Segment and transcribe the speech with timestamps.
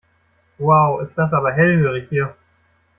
[0.57, 2.35] Wow, ist das aber hellhörig hier.